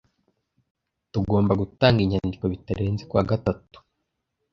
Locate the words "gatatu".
3.31-3.77